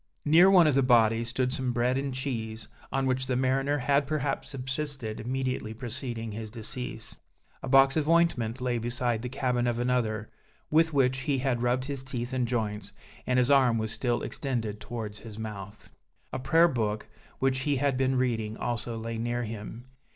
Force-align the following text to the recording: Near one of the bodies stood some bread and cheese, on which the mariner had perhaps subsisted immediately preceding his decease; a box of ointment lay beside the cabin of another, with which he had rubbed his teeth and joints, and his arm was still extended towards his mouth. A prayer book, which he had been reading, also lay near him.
Near 0.25 0.49
one 0.49 0.65
of 0.65 0.73
the 0.73 0.81
bodies 0.81 1.27
stood 1.29 1.53
some 1.53 1.73
bread 1.73 1.95
and 1.95 2.11
cheese, 2.11 2.67
on 2.91 3.05
which 3.05 3.27
the 3.27 3.35
mariner 3.35 3.77
had 3.77 4.07
perhaps 4.07 4.49
subsisted 4.49 5.19
immediately 5.19 5.75
preceding 5.75 6.31
his 6.31 6.49
decease; 6.49 7.17
a 7.61 7.67
box 7.69 7.95
of 7.95 8.09
ointment 8.09 8.59
lay 8.59 8.79
beside 8.79 9.21
the 9.21 9.29
cabin 9.29 9.67
of 9.67 9.77
another, 9.77 10.31
with 10.71 10.91
which 10.91 11.19
he 11.19 11.37
had 11.37 11.61
rubbed 11.61 11.85
his 11.85 12.03
teeth 12.03 12.33
and 12.33 12.47
joints, 12.47 12.91
and 13.27 13.37
his 13.37 13.51
arm 13.51 13.77
was 13.77 13.91
still 13.91 14.23
extended 14.23 14.79
towards 14.81 15.19
his 15.19 15.37
mouth. 15.37 15.91
A 16.33 16.39
prayer 16.39 16.67
book, 16.67 17.07
which 17.37 17.59
he 17.59 17.75
had 17.75 17.95
been 17.95 18.15
reading, 18.15 18.57
also 18.57 18.97
lay 18.97 19.19
near 19.19 19.43
him. 19.43 19.85